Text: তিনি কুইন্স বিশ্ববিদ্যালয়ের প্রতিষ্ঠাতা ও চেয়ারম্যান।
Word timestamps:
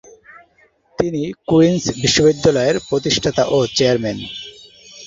তিনি 0.99 1.21
কুইন্স 1.49 1.83
বিশ্ববিদ্যালয়ের 2.01 2.77
প্রতিষ্ঠাতা 2.89 3.43
ও 3.47 3.57
চেয়ারম্যান। 3.77 4.17